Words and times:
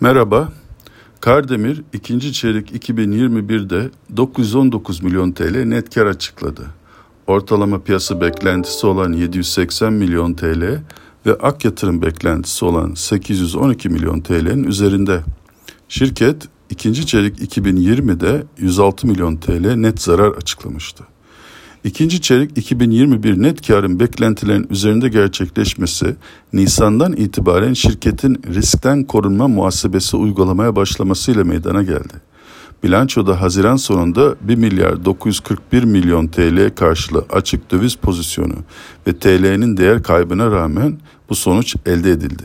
Merhaba. 0.00 0.52
Kardemir 1.20 1.82
ikinci 1.92 2.32
çeyrek 2.32 2.88
2021'de 2.88 3.90
919 4.16 5.02
milyon 5.02 5.32
TL 5.32 5.64
net 5.64 5.94
kar 5.94 6.06
açıkladı. 6.06 6.66
Ortalama 7.26 7.82
piyasa 7.82 8.20
beklentisi 8.20 8.86
olan 8.86 9.12
780 9.12 9.92
milyon 9.92 10.34
TL 10.34 10.80
ve 11.26 11.34
ak 11.34 11.64
yatırım 11.64 12.02
beklentisi 12.02 12.64
olan 12.64 12.94
812 12.94 13.88
milyon 13.88 14.20
TL'nin 14.20 14.64
üzerinde. 14.64 15.20
Şirket 15.88 16.48
ikinci 16.70 17.06
çeyrek 17.06 17.38
2020'de 17.38 18.42
106 18.58 19.06
milyon 19.06 19.36
TL 19.36 19.74
net 19.74 20.02
zarar 20.02 20.32
açıklamıştı. 20.32 21.04
İkinci 21.84 22.20
çeyrek 22.20 22.58
2021 22.58 23.42
net 23.42 23.66
karın 23.66 24.00
beklentilerin 24.00 24.66
üzerinde 24.70 25.08
gerçekleşmesi, 25.08 26.16
Nisan'dan 26.52 27.12
itibaren 27.12 27.72
şirketin 27.72 28.42
riskten 28.54 29.04
korunma 29.04 29.48
muhasebesi 29.48 30.16
uygulamaya 30.16 30.76
başlamasıyla 30.76 31.44
meydana 31.44 31.82
geldi. 31.82 32.14
Bilançoda 32.82 33.40
Haziran 33.40 33.76
sonunda 33.76 34.34
1 34.40 34.54
milyar 34.54 35.04
941 35.04 35.84
milyon 35.84 36.26
TL 36.26 36.74
karşılığı 36.74 37.24
açık 37.30 37.70
döviz 37.70 37.94
pozisyonu 37.94 38.54
ve 39.06 39.18
TL'nin 39.18 39.76
değer 39.76 40.02
kaybına 40.02 40.50
rağmen 40.50 40.98
bu 41.28 41.34
sonuç 41.34 41.76
elde 41.86 42.10
edildi. 42.10 42.44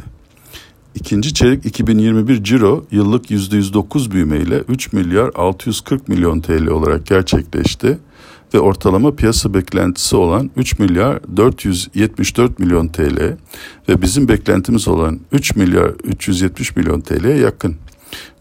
İkinci 0.95 1.34
çeyrek 1.34 1.66
2021 1.66 2.44
ciro 2.44 2.86
yıllık 2.91 3.31
%109 3.31 4.11
büyümeyle 4.11 4.58
3 4.59 4.94
milyar 4.94 5.31
640 5.36 6.08
milyon 6.08 6.41
TL 6.41 6.67
olarak 6.67 7.05
gerçekleşti 7.05 7.97
ve 8.53 8.59
ortalama 8.59 9.16
piyasa 9.16 9.53
beklentisi 9.53 10.16
olan 10.16 10.52
3 10.55 10.80
milyar 10.80 11.20
474 11.38 12.59
milyon 12.59 12.88
TL 12.88 13.38
ve 13.89 14.02
bizim 14.02 14.27
beklentimiz 14.27 14.88
olan 14.88 15.20
3 15.31 15.55
milyar 15.55 15.91
370 16.03 16.75
milyon 16.75 17.02
TL'ye 17.02 17.38
yakın. 17.38 17.75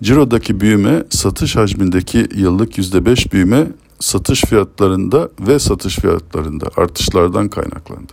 Ciro'daki 0.02 0.60
büyüme 0.60 1.04
satış 1.10 1.56
hacmindeki 1.56 2.28
yıllık 2.34 2.78
%5 2.78 3.32
büyüme 3.32 3.66
satış 4.00 4.42
fiyatlarında 4.42 5.28
ve 5.40 5.58
satış 5.58 5.96
fiyatlarında 5.96 6.66
artışlardan 6.76 7.48
kaynaklandı. 7.48 8.12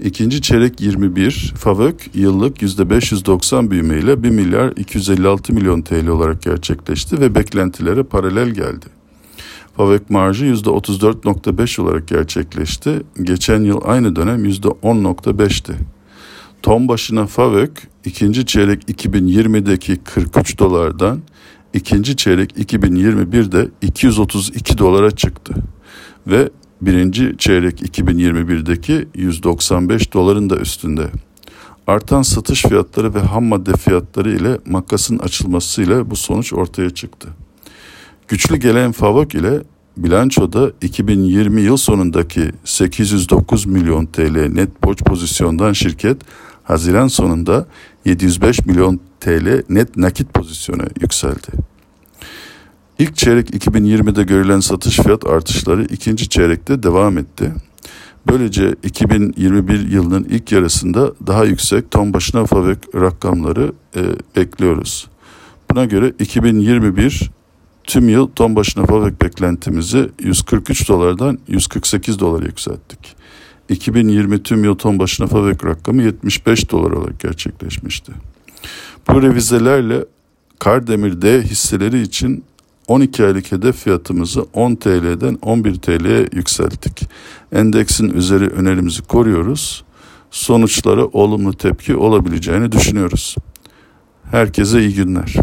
İkinci 0.00 0.42
çeyrek 0.42 0.80
21, 0.80 1.54
FAVÖK 1.56 2.10
yıllık 2.14 2.62
%590 2.62 3.70
büyümeyle 3.70 4.22
1 4.22 4.30
milyar 4.30 4.72
256 4.76 5.52
milyon 5.52 5.82
TL 5.82 6.06
olarak 6.06 6.42
gerçekleşti 6.42 7.20
ve 7.20 7.34
beklentilere 7.34 8.02
paralel 8.02 8.48
geldi. 8.50 8.86
FAVÖK 9.76 10.10
marjı 10.10 10.44
%34.5 10.44 11.80
olarak 11.80 12.08
gerçekleşti. 12.08 13.02
Geçen 13.22 13.60
yıl 13.60 13.80
aynı 13.84 14.16
dönem 14.16 14.44
%10.5'ti. 14.44 15.72
Ton 16.62 16.88
başına 16.88 17.26
FAVÖK 17.26 17.88
ikinci 18.04 18.46
çeyrek 18.46 18.82
2020'deki 18.90 19.96
43 19.96 20.58
dolardan 20.58 21.20
ikinci 21.72 22.16
çeyrek 22.16 22.52
2021'de 22.58 23.68
232 23.82 24.78
dolara 24.78 25.10
çıktı. 25.10 25.54
Ve 26.26 26.50
birinci 26.80 27.34
çeyrek 27.38 27.82
2021'deki 27.82 29.08
195 29.14 30.12
doların 30.12 30.50
da 30.50 30.56
üstünde. 30.56 31.10
Artan 31.86 32.22
satış 32.22 32.62
fiyatları 32.62 33.14
ve 33.14 33.20
ham 33.20 33.44
madde 33.44 33.72
fiyatları 33.72 34.36
ile 34.36 34.58
makasın 34.66 35.18
açılmasıyla 35.18 36.10
bu 36.10 36.16
sonuç 36.16 36.52
ortaya 36.52 36.90
çıktı. 36.90 37.28
Güçlü 38.28 38.56
gelen 38.56 38.92
FAVÖK 38.92 39.34
ile 39.34 39.62
bilançoda 39.96 40.72
2020 40.82 41.60
yıl 41.60 41.76
sonundaki 41.76 42.50
809 42.64 43.66
milyon 43.66 44.06
TL 44.06 44.46
net 44.46 44.84
borç 44.84 45.02
pozisyondan 45.02 45.72
şirket 45.72 46.16
Haziran 46.62 47.08
sonunda 47.08 47.66
705 48.04 48.66
milyon 48.66 49.00
TL 49.20 49.62
net 49.68 49.96
nakit 49.96 50.34
pozisyona 50.34 50.82
yükseldi. 51.00 51.48
İlk 52.98 53.16
çeyrek 53.16 53.50
2020'de 53.50 54.22
görülen 54.22 54.60
satış 54.60 54.98
fiyat 54.98 55.26
artışları 55.26 55.84
ikinci 55.84 56.28
çeyrekte 56.28 56.82
devam 56.82 57.18
etti. 57.18 57.52
Böylece 58.28 58.74
2021 58.82 59.88
yılının 59.88 60.24
ilk 60.24 60.52
yarısında 60.52 61.12
daha 61.26 61.44
yüksek 61.44 61.90
ton 61.90 62.14
başına 62.14 62.46
fabrik 62.46 62.94
rakamları 62.94 63.72
e, 63.96 64.00
bekliyoruz. 64.36 65.06
Buna 65.70 65.84
göre 65.84 66.12
2021 66.18 67.30
tüm 67.84 68.08
yıl 68.08 68.28
ton 68.28 68.56
başına 68.56 68.86
fabrik 68.86 69.22
beklentimizi 69.22 70.10
143 70.22 70.88
dolardan 70.88 71.38
148 71.48 72.18
dolara 72.18 72.44
yükselttik. 72.44 73.16
2020 73.68 74.42
tüm 74.42 74.64
yıl 74.64 74.74
ton 74.74 74.98
başına 74.98 75.26
fabrik 75.26 75.64
rakamı 75.64 76.02
75 76.02 76.70
dolar 76.70 76.90
olarak 76.90 77.20
gerçekleşmişti. 77.20 78.12
Bu 79.08 79.22
revizelerle 79.22 80.04
Kardemir 80.58 81.22
D 81.22 81.42
hisseleri 81.42 82.00
için 82.00 82.44
12 82.88 83.24
aylık 83.24 83.52
hedef 83.52 83.76
fiyatımızı 83.76 84.42
10 84.52 84.74
TL'den 84.74 85.38
11 85.42 85.74
TL'ye 85.74 86.28
yükselttik. 86.32 87.08
Endeksin 87.52 88.10
üzeri 88.10 88.48
önerimizi 88.48 89.02
koruyoruz. 89.02 89.84
Sonuçlara 90.30 91.04
olumlu 91.04 91.52
tepki 91.52 91.96
olabileceğini 91.96 92.72
düşünüyoruz. 92.72 93.36
Herkese 94.30 94.80
iyi 94.80 94.94
günler. 94.94 95.34